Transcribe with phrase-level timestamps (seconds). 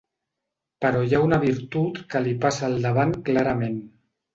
[0.85, 3.83] Però hi ha una virtut que li passa al davant clarament.